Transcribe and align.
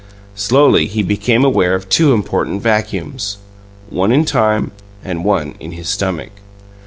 Slowly 0.33 0.87
he 0.87 1.03
became 1.03 1.45
aware 1.45 1.75
of 1.75 1.87
two 1.87 2.11
important 2.11 2.63
vacuums 2.63 3.37
one 3.91 4.11
in 4.11 4.25
time 4.25 4.71
and 5.05 5.23
one 5.23 5.53
in 5.59 5.73
his 5.73 5.89
stomach. 5.89 6.31